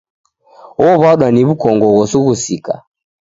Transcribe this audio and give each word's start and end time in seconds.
Owadwa 0.87 1.27
ni 1.31 1.41
wukongo 1.47 1.85
ghosughusika. 1.95 2.73